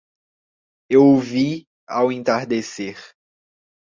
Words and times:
Eu 0.89 1.03
o 1.13 1.19
vi 1.19 1.67
ao 1.87 2.11
entardecer 2.11 2.97